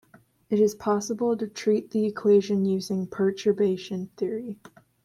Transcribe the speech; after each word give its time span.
It 0.49 0.59
is 0.59 0.73
possible 0.73 1.37
to 1.37 1.45
treat 1.47 1.91
the 1.91 2.07
equation 2.07 2.65
using 2.65 3.05
perturbation 3.05 4.09
theory. 4.17 4.57